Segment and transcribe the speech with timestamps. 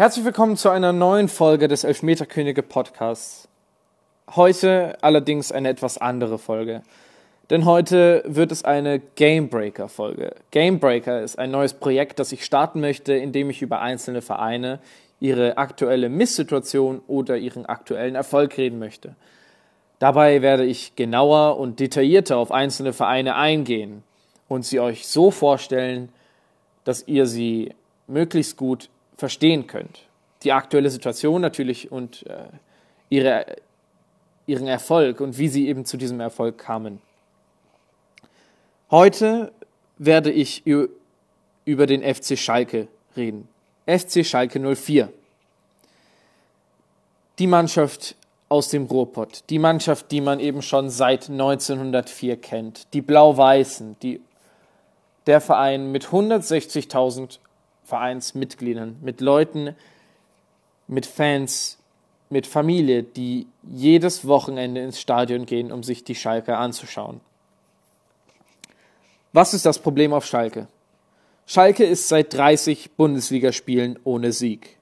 [0.00, 3.48] Herzlich willkommen zu einer neuen Folge des Elfmeterkönige Podcasts.
[4.34, 6.80] Heute allerdings eine etwas andere Folge.
[7.50, 10.36] Denn heute wird es eine Gamebreaker Folge.
[10.52, 14.78] Gamebreaker ist ein neues Projekt, das ich starten möchte, indem ich über einzelne Vereine,
[15.20, 19.16] ihre aktuelle Misssituation oder ihren aktuellen Erfolg reden möchte.
[19.98, 24.02] Dabei werde ich genauer und detaillierter auf einzelne Vereine eingehen
[24.48, 26.08] und sie euch so vorstellen,
[26.84, 27.74] dass ihr sie
[28.06, 28.88] möglichst gut
[29.20, 30.06] verstehen könnt.
[30.42, 32.48] Die aktuelle Situation natürlich und äh,
[33.10, 33.44] ihre,
[34.46, 37.00] ihren Erfolg und wie sie eben zu diesem Erfolg kamen.
[38.90, 39.52] Heute
[39.98, 43.46] werde ich über den FC Schalke reden.
[43.86, 45.12] FC Schalke 04.
[47.38, 48.16] Die Mannschaft
[48.48, 49.44] aus dem Ruhrpott.
[49.50, 52.92] Die Mannschaft, die man eben schon seit 1904 kennt.
[52.94, 53.96] Die Blau-Weißen,
[55.26, 57.38] der Verein mit 160.000
[57.90, 59.74] Vereinsmitgliedern, mit Leuten,
[60.86, 61.78] mit Fans,
[62.30, 67.20] mit Familie, die jedes Wochenende ins Stadion gehen, um sich die Schalke anzuschauen.
[69.32, 70.68] Was ist das Problem auf Schalke?
[71.46, 74.76] Schalke ist seit 30 Bundesligaspielen ohne Sieg.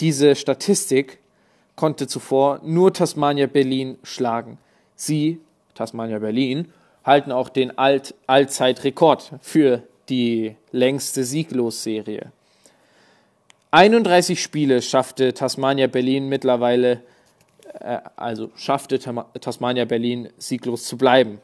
[0.00, 1.18] Diese Statistik
[1.74, 4.58] konnte zuvor nur Tasmania Berlin schlagen.
[4.94, 5.40] Sie,
[5.74, 6.72] Tasmania Berlin,
[7.04, 12.32] halten auch den Alt Allzeitrekord für die längste Sieglosserie.
[13.70, 17.02] 31 Spiele schaffte Tasmania Berlin mittlerweile,
[17.80, 18.98] äh, also schaffte
[19.40, 21.40] Tasmania Berlin sieglos zu bleiben.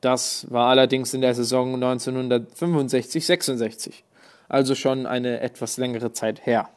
[0.00, 3.92] Das war allerdings in der Saison 1965-66,
[4.48, 6.68] also schon eine etwas längere Zeit her.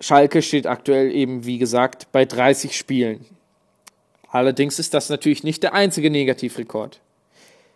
[0.00, 3.24] Schalke steht aktuell eben, wie gesagt, bei 30 Spielen.
[4.28, 6.98] Allerdings ist das natürlich nicht der einzige Negativrekord.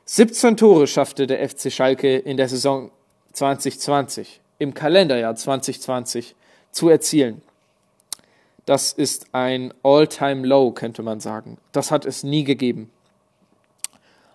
[0.08, 2.92] 17 Tore schaffte der FC Schalke in der Saison
[3.32, 6.36] 2020, im Kalenderjahr 2020
[6.70, 7.42] zu erzielen.
[8.66, 11.58] Das ist ein All-Time-Low, könnte man sagen.
[11.72, 12.90] Das hat es nie gegeben.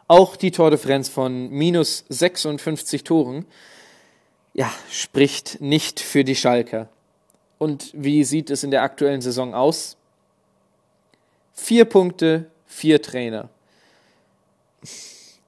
[0.10, 3.46] Auch die Tordifferenz von minus 56 Toren,
[4.54, 6.90] ja, spricht nicht für die Schalker.
[7.58, 9.96] Und wie sieht es in der aktuellen Saison aus?
[11.54, 13.50] Vier Punkte, vier Trainer.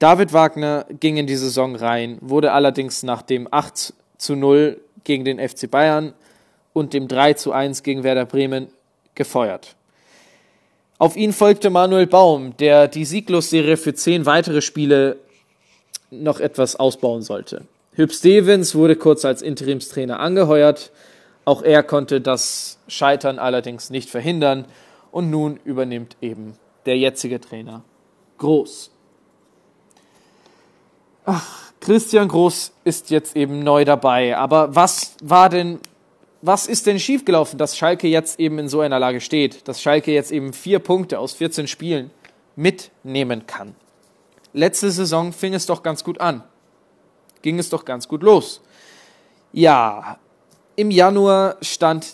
[0.03, 5.23] David Wagner ging in die Saison rein, wurde allerdings nach dem 8 zu 0 gegen
[5.23, 6.11] den FC Bayern
[6.73, 8.67] und dem 3 zu 1 gegen Werder Bremen
[9.15, 9.77] gefeuert.
[10.97, 15.19] Auf ihn folgte Manuel Baum, der die Sieglosserie für zehn weitere Spiele
[16.11, 17.61] noch etwas ausbauen sollte.
[17.93, 20.91] Hüb Stevens wurde kurz als Interimstrainer angeheuert
[21.45, 24.65] auch er konnte das Scheitern allerdings nicht verhindern
[25.11, 27.83] und nun übernimmt eben der jetzige Trainer
[28.37, 28.92] Groß.
[31.25, 35.79] Ach, Christian Groß ist jetzt eben neu dabei, aber was war denn,
[36.41, 40.11] was ist denn schiefgelaufen, dass Schalke jetzt eben in so einer Lage steht, dass Schalke
[40.11, 42.11] jetzt eben vier Punkte aus 14 Spielen
[42.55, 43.75] mitnehmen kann?
[44.53, 46.43] Letzte Saison fing es doch ganz gut an.
[47.41, 48.61] Ging es doch ganz gut los.
[49.51, 50.19] Ja,
[50.75, 52.13] im Januar stand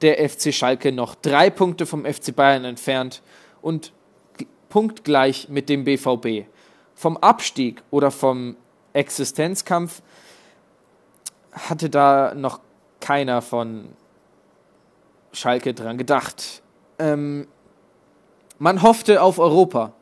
[0.00, 3.22] der FC Schalke noch drei Punkte vom FC Bayern entfernt
[3.62, 3.92] und
[4.68, 6.46] punktgleich mit dem BVB.
[6.94, 8.56] Vom Abstieg oder vom
[8.92, 10.02] Existenzkampf
[11.52, 12.60] hatte da noch
[13.00, 13.88] keiner von
[15.32, 16.62] Schalke dran gedacht.
[16.98, 17.46] Ähm,
[18.58, 19.92] man hoffte auf Europa.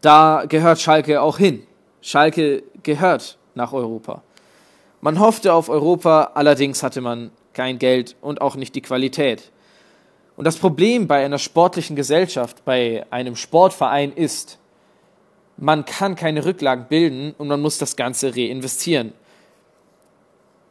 [0.00, 1.66] Da gehört Schalke auch hin.
[2.00, 4.22] Schalke gehört nach Europa.
[5.00, 9.50] Man hoffte auf Europa, allerdings hatte man kein Geld und auch nicht die Qualität.
[10.36, 14.59] Und das Problem bei einer sportlichen Gesellschaft, bei einem Sportverein ist,
[15.60, 19.12] man kann keine Rücklagen bilden und man muss das Ganze reinvestieren.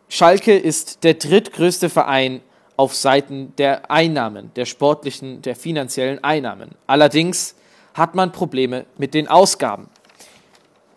[0.09, 2.41] Schalke ist der drittgrößte Verein
[2.75, 6.71] auf Seiten der Einnahmen, der sportlichen, der finanziellen Einnahmen.
[6.87, 7.55] Allerdings
[7.93, 9.89] hat man Probleme mit den Ausgaben.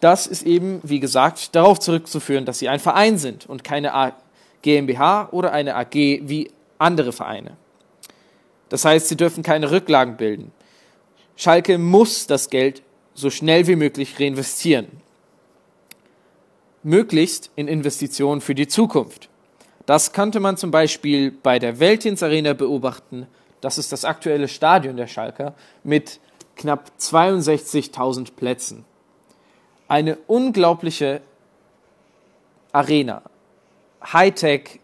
[0.01, 4.15] Das ist eben, wie gesagt, darauf zurückzuführen, dass sie ein Verein sind und keine
[4.63, 7.57] GmbH oder eine AG wie andere Vereine.
[8.71, 10.51] Das heißt, sie dürfen keine Rücklagen bilden.
[11.37, 12.83] Schalke muss das Geld
[13.15, 14.89] so schnell wie möglich reinvestieren.
[16.83, 19.29] Möglichst in Investitionen für die Zukunft.
[19.87, 23.27] Das könnte man zum Beispiel bei der Weltins Arena beobachten.
[23.61, 25.55] Das ist das aktuelle Stadion der Schalker
[25.85, 26.21] mit
[26.57, 28.85] knapp 62.000 Plätzen
[29.93, 31.21] eine unglaubliche
[32.73, 33.21] Arena.
[34.03, 34.81] Hightech,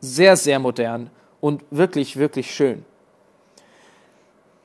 [0.00, 1.10] sehr, sehr modern
[1.40, 2.84] und wirklich, wirklich schön.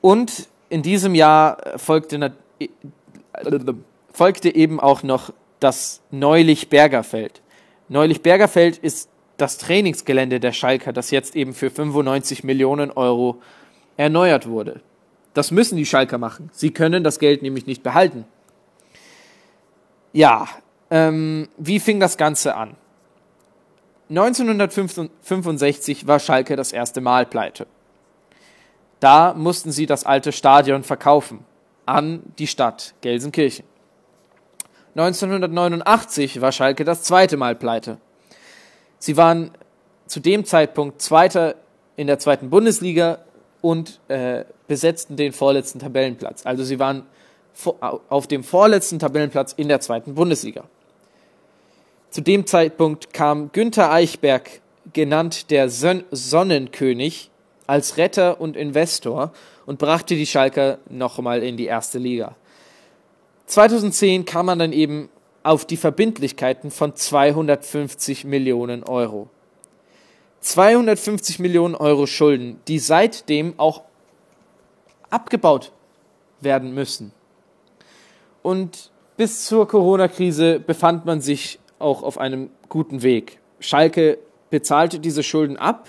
[0.00, 2.32] Und in diesem Jahr folgte,
[4.12, 7.42] folgte eben auch noch das Neulich-Berger Feld.
[7.88, 13.42] Neulich-Berger Feld ist das Trainingsgelände der Schalker, das jetzt eben für 95 Millionen Euro
[13.96, 14.80] erneuert wurde.
[15.34, 16.50] Das müssen die Schalker machen.
[16.52, 18.24] Sie können das Geld nämlich nicht behalten.
[20.12, 20.48] Ja,
[20.90, 22.74] ähm, wie fing das Ganze an?
[24.08, 27.66] 1965 war Schalke das erste Mal pleite.
[29.00, 31.44] Da mussten sie das alte Stadion verkaufen
[31.86, 33.64] an die Stadt Gelsenkirchen.
[34.94, 37.98] 1989 war Schalke das zweite Mal pleite.
[38.98, 39.50] Sie waren
[40.06, 41.56] zu dem Zeitpunkt Zweiter
[41.96, 43.18] in der zweiten Bundesliga
[43.60, 46.46] und äh, besetzten den vorletzten Tabellenplatz.
[46.46, 47.04] Also sie waren
[48.08, 50.64] auf dem vorletzten Tabellenplatz in der zweiten Bundesliga.
[52.10, 54.60] Zu dem Zeitpunkt kam Günther Eichberg,
[54.92, 57.30] genannt der Son Sonnenkönig,
[57.66, 59.32] als Retter und Investor
[59.66, 62.36] und brachte die Schalker nochmal in die erste Liga.
[63.46, 65.08] 2010 kam man dann eben
[65.42, 69.28] auf die Verbindlichkeiten von 250 Millionen Euro.
[70.40, 73.82] 250 Millionen Euro Schulden, die seitdem auch
[75.10, 75.72] abgebaut
[76.40, 77.12] werden müssen.
[78.42, 83.38] Und bis zur Corona-Krise befand man sich auch auf einem guten Weg.
[83.60, 84.18] Schalke
[84.50, 85.88] bezahlte diese Schulden ab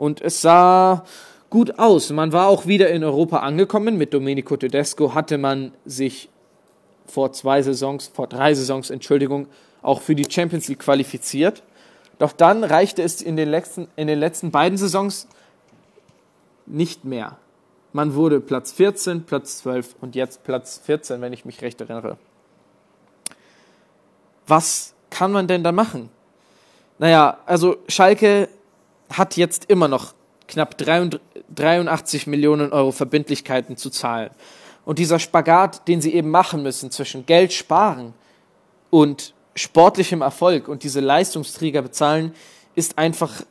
[0.00, 1.04] und es sah
[1.50, 2.08] gut aus.
[2.08, 3.98] Man war auch wieder in Europa angekommen.
[3.98, 6.30] Mit Domenico Tedesco hatte man sich
[7.04, 9.46] vor zwei Saisons, vor drei Saisons, Entschuldigung,
[9.82, 11.62] auch für die Champions League qualifiziert.
[12.18, 15.28] Doch dann reichte es in den letzten, in den letzten beiden Saisons
[16.64, 17.36] nicht mehr.
[17.92, 22.16] Man wurde Platz 14, Platz 12 und jetzt Platz 14, wenn ich mich recht erinnere.
[24.46, 26.08] Was kann man denn da machen?
[26.98, 28.48] Naja, also Schalke
[29.10, 30.14] hat jetzt immer noch
[30.46, 34.30] knapp 83 Millionen Euro Verbindlichkeiten zu zahlen.
[34.84, 38.14] Und dieser Spagat, den sie eben machen müssen zwischen Geld sparen
[38.90, 42.34] und sportlichem Erfolg und diese Leistungsträger bezahlen,
[42.74, 43.42] ist einfach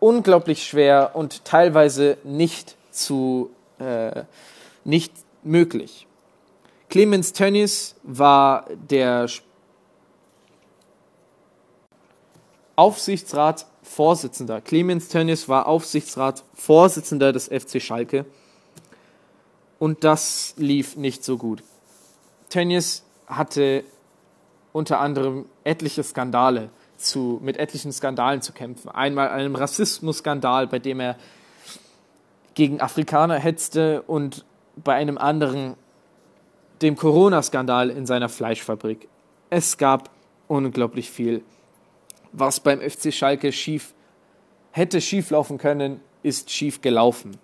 [0.00, 4.24] unglaublich schwer und teilweise nicht zu äh,
[4.84, 6.06] nicht möglich.
[6.88, 9.28] Clemens Tönnies war der
[13.86, 14.60] Aufsichtsratsvorsitzender.
[14.60, 18.26] Clemens Tönnies war Aufsichtsratsvorsitzender des FC Schalke
[19.78, 21.62] und das lief nicht so gut.
[22.50, 23.84] Tönnies hatte
[24.72, 28.90] unter anderem etliche Skandale zu, mit etlichen Skandalen zu kämpfen.
[28.90, 31.16] Einmal einem Rassismusskandal, bei dem er
[32.54, 34.44] gegen Afrikaner hetzte und
[34.76, 35.74] bei einem anderen
[36.82, 39.08] dem Corona-Skandal in seiner Fleischfabrik.
[39.48, 40.10] Es gab
[40.48, 41.42] unglaublich viel.
[42.38, 43.94] Was beim FC Schalke schief
[44.70, 47.38] hätte schieflaufen können, ist schief gelaufen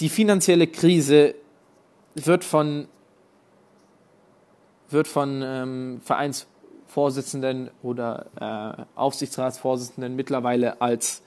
[0.00, 1.34] die finanzielle Krise
[2.14, 2.88] wird von,
[4.90, 8.26] wird von ähm, Vereinsvorsitzenden oder
[8.76, 11.22] äh, Aufsichtsratsvorsitzenden mittlerweile als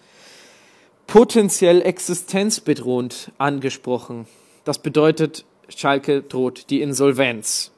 [1.08, 4.28] potenziell existenzbedrohend angesprochen.
[4.66, 7.72] Das bedeutet, Schalke droht die Insolvenz.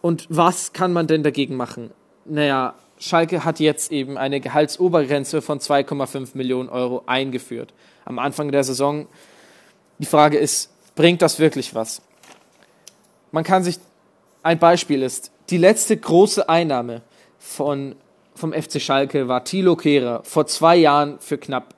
[0.00, 1.90] Und was kann man denn dagegen machen?
[2.24, 7.74] Naja, Schalke hat jetzt eben eine Gehaltsobergrenze von 2,5 Millionen Euro eingeführt.
[8.04, 9.08] Am Anfang der Saison
[9.98, 12.00] die Frage ist, bringt das wirklich was?
[13.32, 13.78] Man kann sich,
[14.44, 17.02] ein Beispiel ist, die letzte große Einnahme
[17.40, 17.96] von,
[18.36, 21.74] vom FC Schalke war Thilo Kehrer vor zwei Jahren für knapp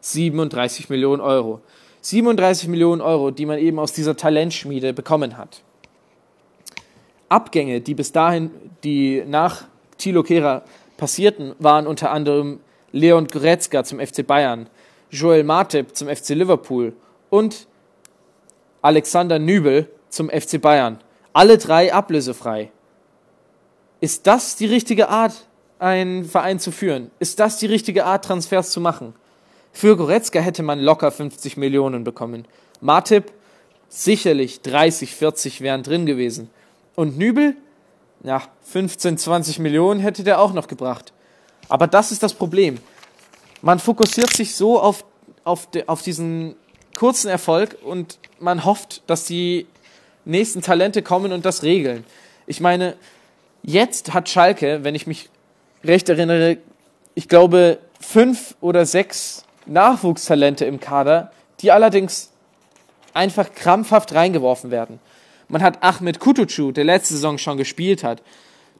[0.00, 1.60] 37 Millionen Euro.
[2.00, 5.62] 37 Millionen Euro, die man eben aus dieser Talentschmiede bekommen hat.
[7.28, 8.50] Abgänge, die bis dahin,
[8.82, 9.64] die nach
[10.00, 10.62] Thilo Kehrer
[10.96, 12.60] passierten, waren unter anderem
[12.92, 14.68] Leon Goretzka zum FC Bayern,
[15.10, 16.92] Joel Matip zum FC Liverpool
[17.30, 17.66] und
[18.82, 20.98] Alexander Nübel zum FC Bayern.
[21.32, 22.70] Alle drei ablösefrei.
[24.00, 25.46] Ist das die richtige Art,
[25.78, 27.10] einen Verein zu führen?
[27.18, 29.14] Ist das die richtige Art, Transfers zu machen?
[29.72, 32.44] Für Goretzka hätte man locker 50 Millionen bekommen.
[32.80, 33.32] Martip
[33.88, 36.50] sicherlich 30, 40 wären drin gewesen.
[36.96, 37.56] Und Nübel?
[38.22, 41.12] Ja, 15, 20 Millionen hätte der auch noch gebracht.
[41.68, 42.78] Aber das ist das Problem.
[43.62, 45.04] Man fokussiert sich so auf,
[45.44, 46.56] auf, de, auf diesen
[46.94, 49.66] kurzen Erfolg und man hofft, dass die
[50.24, 52.04] nächsten Talente kommen und das regeln.
[52.46, 52.96] Ich meine,
[53.62, 55.30] jetzt hat Schalke, wenn ich mich
[55.84, 56.58] recht erinnere,
[57.14, 62.30] ich glaube, fünf oder sechs Nachwuchstalente im Kader, die allerdings
[63.14, 65.00] einfach krampfhaft reingeworfen werden.
[65.50, 68.22] Man hat Ahmed Kutucu, der letzte Saison schon gespielt hat,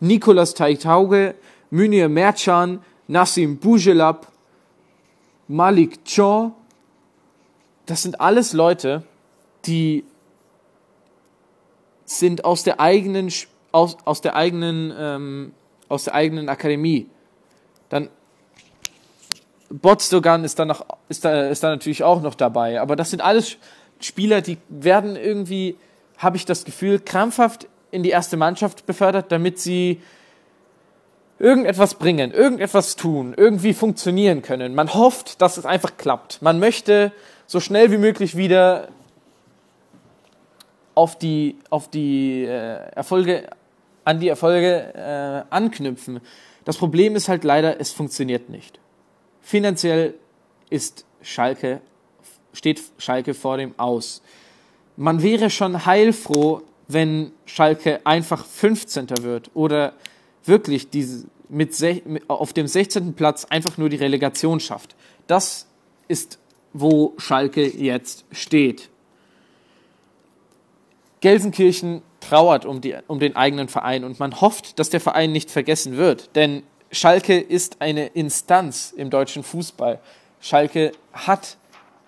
[0.01, 1.35] Nicolas Taitauge,
[1.71, 4.29] Münir Mercan, Nassim Bujelab,
[5.49, 6.53] Malik Chon,
[7.87, 9.03] das sind alles Leute,
[9.67, 10.05] die
[12.05, 13.33] sind aus der eigenen
[13.73, 15.53] aus, aus der eigenen ähm,
[15.89, 17.09] aus der eigenen Akademie.
[17.89, 18.09] Dann
[19.71, 22.81] Botstogan ist dann, noch, ist, da, ist da natürlich auch noch dabei.
[22.81, 23.57] Aber das sind alles
[24.01, 25.77] Spieler, die werden irgendwie,
[26.21, 30.01] habe ich das Gefühl, krampfhaft in die erste Mannschaft befördert, damit sie
[31.39, 34.75] irgendetwas bringen, irgendetwas tun, irgendwie funktionieren können.
[34.75, 36.43] Man hofft, dass es einfach klappt.
[36.43, 37.13] Man möchte
[37.47, 38.89] so schnell wie möglich wieder
[40.95, 43.49] auf die, auf die äh, Erfolge,
[44.05, 46.21] an die Erfolge äh, anknüpfen.
[46.67, 48.79] Das Problem ist halt leider, es funktioniert nicht.
[49.41, 50.15] Finanziell
[50.69, 51.81] ist Schalke,
[52.53, 54.21] steht Schalke vor dem Aus.
[55.01, 59.09] Man wäre schon heilfroh, wenn Schalke einfach 15.
[59.23, 59.95] wird oder
[60.45, 61.75] wirklich diese, mit,
[62.29, 63.15] auf dem 16.
[63.15, 64.95] Platz einfach nur die Relegation schafft.
[65.27, 65.67] Das
[66.07, 66.39] ist,
[66.75, 68.91] wo Schalke jetzt steht.
[71.23, 75.51] Gelsenkirchen trauert um, die, um den eigenen Verein und man hofft, dass der Verein nicht
[75.51, 76.37] vergessen wird.
[76.37, 79.99] Denn Schalke ist eine Instanz im deutschen Fußball.
[80.43, 81.57] Schalke hat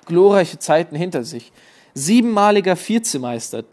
[0.05, 1.53] glorreiche Zeiten hinter sich.
[1.95, 3.65] Siebenmaliger Vizemeister,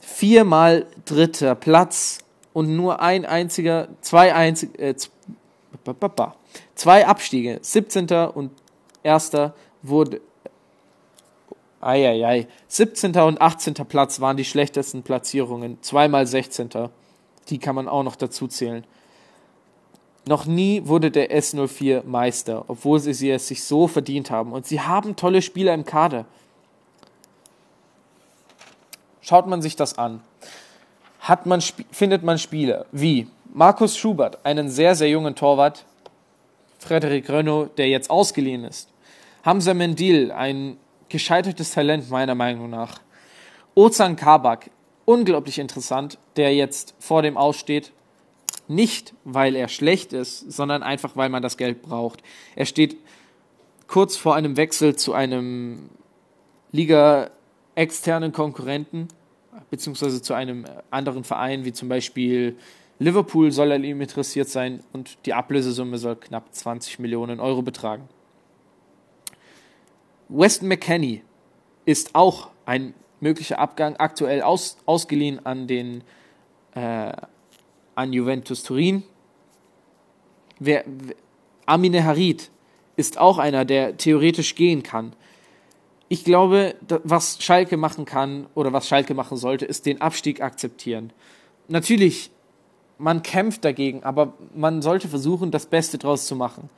[0.00, 2.18] viermal dritter Platz
[2.52, 4.94] und nur ein einziger, zwei einzig, äh,
[6.74, 8.08] zwei Abstiege, 17.
[8.34, 8.50] und
[9.02, 9.52] 1.
[9.82, 10.20] wurde,
[11.80, 13.16] eieiei, 17.
[13.16, 13.74] und 18.
[13.88, 16.68] Platz waren die schlechtesten Platzierungen, zweimal 16.
[17.48, 18.84] Die kann man auch noch dazu zählen.
[20.26, 24.52] Noch nie wurde der S04 Meister, obwohl sie es sich so verdient haben.
[24.52, 26.26] Und sie haben tolle Spieler im Kader.
[29.30, 30.22] Schaut man sich das an,
[31.20, 35.84] hat man, findet man Spieler wie Markus Schubert, einen sehr, sehr jungen Torwart,
[36.80, 38.88] Frederik Renault, der jetzt ausgeliehen ist,
[39.44, 42.98] Hamza Mendil, ein gescheitertes Talent meiner Meinung nach,
[43.76, 44.68] Ozan Kabak,
[45.04, 47.92] unglaublich interessant, der jetzt vor dem Aussteht,
[48.66, 52.20] nicht weil er schlecht ist, sondern einfach weil man das Geld braucht.
[52.56, 52.96] Er steht
[53.86, 55.88] kurz vor einem Wechsel zu einem
[56.72, 57.30] Liga
[57.76, 59.06] externen Konkurrenten,
[59.70, 62.56] beziehungsweise zu einem anderen Verein, wie zum Beispiel
[62.98, 68.08] Liverpool soll an ihm interessiert sein und die Ablösesumme soll knapp 20 Millionen Euro betragen.
[70.28, 71.22] Weston McKenney
[71.86, 76.02] ist auch ein möglicher Abgang, aktuell aus, ausgeliehen an den
[76.74, 77.12] äh,
[77.94, 79.02] an Juventus Turin.
[80.58, 80.84] Wer,
[81.66, 82.50] Amine Harid
[82.96, 85.14] ist auch einer, der theoretisch gehen kann
[86.12, 86.74] ich glaube,
[87.04, 91.12] was Schalke machen kann oder was Schalke machen sollte, ist den Abstieg akzeptieren.
[91.68, 92.32] Natürlich,
[92.98, 96.68] man kämpft dagegen, aber man sollte versuchen, das Beste draus zu machen.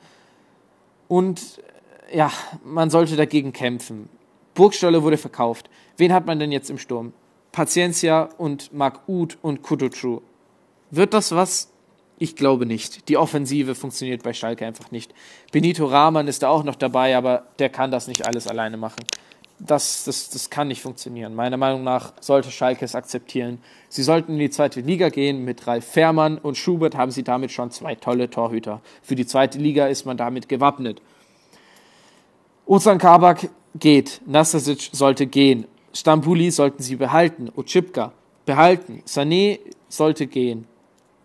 [1.07, 1.59] Und
[2.13, 2.31] ja,
[2.63, 4.07] man sollte dagegen kämpfen.
[4.53, 5.67] Burgstolle wurde verkauft.
[5.97, 7.11] Wen hat man denn jetzt im Sturm?
[7.51, 10.21] Paciencia und Mark Uth und Kuducu.
[10.91, 11.72] Wird das was?
[12.19, 13.09] Ich glaube nicht.
[13.09, 15.13] Die Offensive funktioniert bei Schalke einfach nicht.
[15.51, 19.03] Benito Rahman ist da auch noch dabei, aber der kann das nicht alles alleine machen
[19.65, 21.35] das, das, das kann nicht funktionieren.
[21.35, 23.59] Meiner Meinung nach sollte Schalke es akzeptieren.
[23.89, 25.45] Sie sollten in die zweite Liga gehen.
[25.45, 28.81] Mit Ralf Fährmann und Schubert haben sie damit schon zwei tolle Torhüter.
[29.01, 31.01] Für die zweite Liga ist man damit gewappnet.
[32.65, 34.21] Ozan Kabak geht.
[34.25, 35.65] Nastasic sollte gehen.
[35.93, 37.49] Stambuli sollten sie behalten.
[37.55, 38.11] Ochipka
[38.45, 39.03] behalten.
[39.07, 40.67] Sané sollte gehen.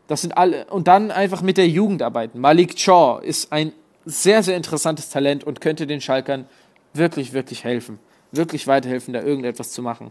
[0.09, 0.65] Das sind alle.
[0.67, 2.41] Und dann einfach mit der Jugend arbeiten.
[2.41, 3.73] Malik Chaw ist ein
[4.05, 6.47] sehr, sehr interessantes Talent und könnte den Schalkern
[6.95, 8.01] wirklich, wirklich helfen
[8.33, 10.11] wirklich weiterhelfen, da irgendetwas zu machen.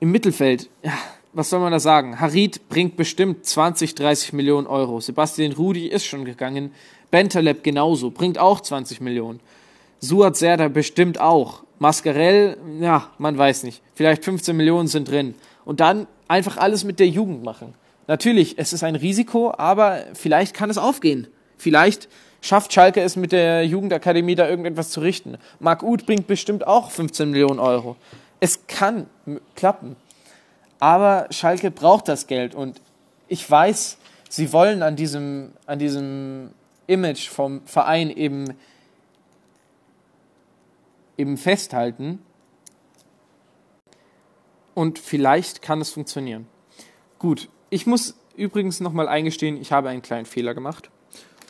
[0.00, 0.94] Im Mittelfeld, ja,
[1.32, 2.20] was soll man da sagen?
[2.20, 5.00] Harid bringt bestimmt 20, 30 Millionen Euro.
[5.00, 6.72] Sebastian Rudi ist schon gegangen.
[7.10, 9.40] Bentaleb genauso, bringt auch 20 Millionen.
[10.00, 11.62] Suat Serda bestimmt auch.
[11.78, 13.82] Mascarell, ja, man weiß nicht.
[13.94, 15.34] Vielleicht 15 Millionen sind drin.
[15.70, 17.74] Und dann einfach alles mit der Jugend machen.
[18.08, 21.28] Natürlich, es ist ein Risiko, aber vielleicht kann es aufgehen.
[21.58, 22.08] Vielleicht
[22.40, 25.38] schafft Schalke es mit der Jugendakademie da irgendetwas zu richten.
[25.60, 27.94] Marc Uth bringt bestimmt auch 15 Millionen Euro.
[28.40, 29.06] Es kann
[29.54, 29.94] klappen.
[30.80, 32.80] Aber Schalke braucht das Geld und
[33.28, 33.96] ich weiß,
[34.28, 36.50] sie wollen an diesem, an diesem
[36.88, 38.56] Image vom Verein eben,
[41.16, 42.18] eben festhalten.
[44.74, 46.46] Und vielleicht kann es funktionieren.
[47.18, 50.90] Gut, ich muss übrigens nochmal eingestehen, ich habe einen kleinen Fehler gemacht.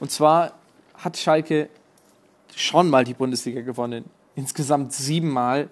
[0.01, 0.55] Und zwar
[0.95, 1.69] hat Schalke
[2.55, 4.05] schon mal die Bundesliga gewonnen.
[4.35, 5.71] Insgesamt siebenmal.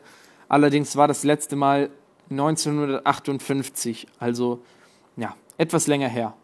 [0.48, 1.90] Allerdings war das letzte Mal
[2.30, 4.62] 1958, also
[5.16, 6.34] ja, etwas länger her.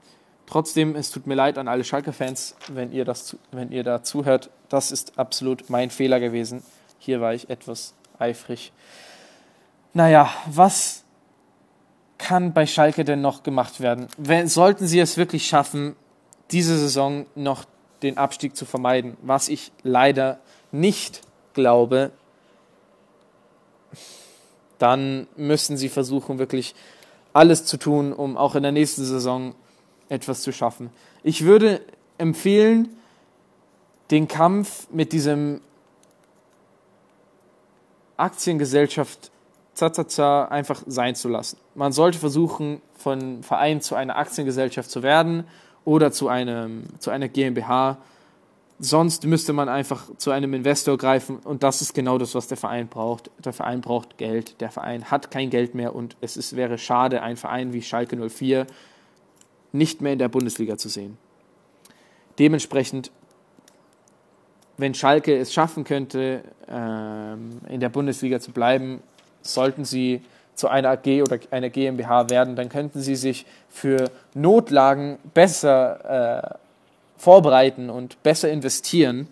[0.46, 3.06] Trotzdem, es tut mir leid an alle Schalke-Fans, wenn ihr
[3.50, 4.50] wenn ihr da zuhört.
[4.68, 6.62] Das ist absolut mein Fehler gewesen.
[6.98, 8.72] Hier war ich etwas eifrig.
[9.96, 11.04] Naja, was
[12.18, 14.08] kann bei Schalke denn noch gemacht werden?
[14.18, 15.94] Wenn, sollten sie es wirklich schaffen,
[16.50, 17.64] diese Saison noch
[18.02, 20.40] den Abstieg zu vermeiden, was ich leider
[20.72, 21.20] nicht
[21.54, 22.10] glaube,
[24.78, 26.74] dann müssen sie versuchen, wirklich
[27.32, 29.54] alles zu tun, um auch in der nächsten Saison
[30.08, 30.90] etwas zu schaffen.
[31.22, 31.80] Ich würde
[32.18, 32.88] empfehlen,
[34.10, 35.60] den Kampf mit diesem
[38.16, 39.30] Aktiengesellschaft
[39.74, 41.58] Zazaza einfach sein zu lassen.
[41.74, 45.44] Man sollte versuchen, von Verein zu einer Aktiengesellschaft zu werden
[45.84, 47.98] oder zu, einem, zu einer GmbH.
[48.78, 52.56] Sonst müsste man einfach zu einem Investor greifen und das ist genau das, was der
[52.56, 53.30] Verein braucht.
[53.44, 54.60] Der Verein braucht Geld.
[54.60, 58.16] Der Verein hat kein Geld mehr und es ist, wäre schade, einen Verein wie Schalke
[58.16, 58.66] 04
[59.72, 61.18] nicht mehr in der Bundesliga zu sehen.
[62.38, 63.10] Dementsprechend,
[64.76, 69.02] wenn Schalke es schaffen könnte, ähm, in der Bundesliga zu bleiben,
[69.44, 70.22] sollten sie
[70.54, 76.58] zu einer AG oder einer GmbH werden, dann könnten sie sich für Notlagen besser äh,
[77.16, 79.28] vorbereiten und besser investieren.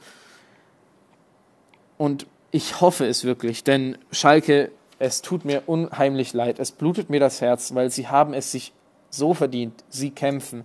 [1.97, 7.21] Und ich hoffe es wirklich, denn Schalke, es tut mir unheimlich leid, es blutet mir
[7.21, 8.73] das Herz, weil sie haben es sich
[9.11, 9.85] so verdient.
[9.89, 10.65] Sie kämpfen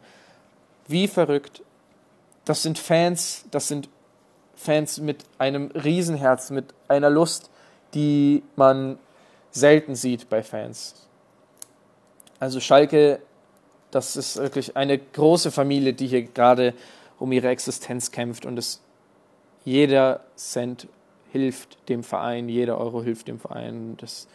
[0.87, 1.61] wie verrückt.
[2.45, 3.89] Das sind Fans, das sind
[4.55, 7.49] Fans mit einem Riesenherz, mit einer Lust,
[7.93, 8.97] die man
[9.51, 11.07] selten sieht bei Fans.
[12.39, 13.19] Also Schalke,
[13.91, 16.73] das ist wirklich eine große Familie, die hier gerade
[17.19, 18.81] um ihre Existenz kämpft und es
[19.65, 20.87] jeder Cent
[21.31, 23.97] hilft dem Verein, jeder Euro hilft dem Verein.
[23.97, 24.27] Das,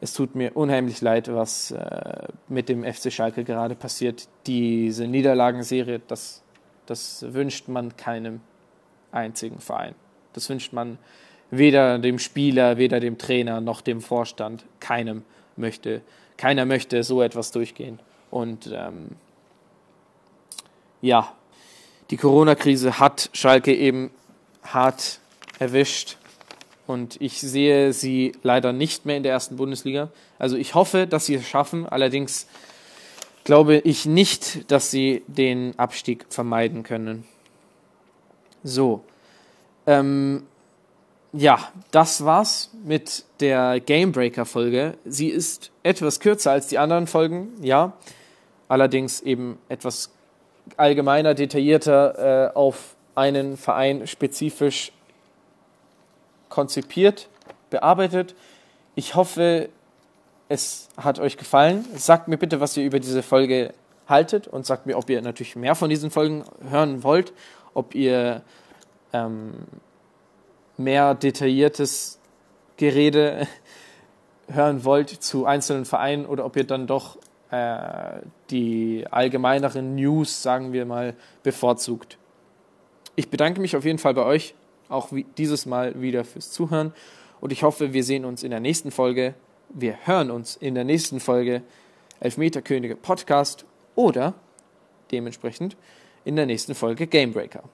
[0.00, 4.28] es tut mir unheimlich leid, was äh, mit dem FC Schalke gerade passiert.
[4.46, 6.42] Diese Niederlagenserie, das,
[6.86, 8.40] das wünscht man keinem
[9.10, 9.94] einzigen Verein.
[10.32, 10.98] Das wünscht man
[11.52, 14.64] weder dem Spieler, weder dem Trainer noch dem Vorstand.
[14.80, 15.22] Keinem
[15.54, 16.00] möchte,
[16.38, 18.00] keiner möchte so etwas durchgehen.
[18.30, 19.10] Und ähm,
[21.02, 21.30] ja,
[22.10, 24.10] die Corona-Krise hat Schalke eben
[24.64, 25.20] hart
[25.58, 26.16] erwischt.
[26.86, 30.08] Und ich sehe sie leider nicht mehr in der ersten Bundesliga.
[30.38, 31.86] Also ich hoffe, dass sie es schaffen.
[31.86, 32.46] Allerdings
[33.44, 37.24] glaube ich nicht, dass sie den Abstieg vermeiden können.
[38.64, 39.04] So.
[39.86, 40.44] Ähm,
[41.32, 41.58] ja,
[41.90, 44.94] das war's mit der Gamebreaker-Folge.
[45.04, 47.94] Sie ist etwas kürzer als die anderen Folgen, ja.
[48.68, 50.10] Allerdings eben etwas
[50.76, 54.92] allgemeiner, detaillierter äh, auf einen Verein spezifisch
[56.48, 57.28] konzipiert,
[57.70, 58.34] bearbeitet.
[58.94, 59.68] Ich hoffe,
[60.48, 61.84] es hat euch gefallen.
[61.96, 63.72] Sagt mir bitte, was ihr über diese Folge
[64.06, 67.32] haltet und sagt mir, ob ihr natürlich mehr von diesen Folgen hören wollt,
[67.72, 68.42] ob ihr
[69.14, 69.54] ähm,
[70.76, 72.18] mehr detailliertes
[72.76, 73.46] Gerede
[74.48, 77.18] hören wollt zu einzelnen Vereinen oder ob ihr dann doch
[77.50, 82.18] äh, die allgemeineren News, sagen wir mal, bevorzugt.
[83.14, 84.54] Ich bedanke mich auf jeden Fall bei euch,
[84.88, 86.92] auch dieses Mal wieder fürs Zuhören
[87.40, 89.34] und ich hoffe, wir sehen uns in der nächsten Folge.
[89.68, 91.62] Wir hören uns in der nächsten Folge
[92.20, 94.34] Elfmeterkönige Podcast oder
[95.10, 95.76] dementsprechend
[96.24, 97.64] in der nächsten Folge Gamebreaker.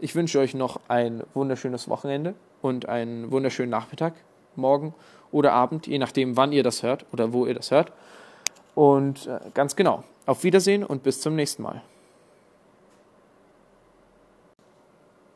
[0.00, 4.14] Ich wünsche euch noch ein wunderschönes Wochenende und einen wunderschönen Nachmittag,
[4.54, 4.94] morgen
[5.32, 7.92] oder Abend, je nachdem, wann ihr das hört oder wo ihr das hört.
[8.76, 11.82] Und äh, ganz genau, auf Wiedersehen und bis zum nächsten Mal.